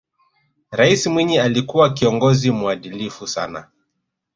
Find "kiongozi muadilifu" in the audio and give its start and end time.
1.93-3.27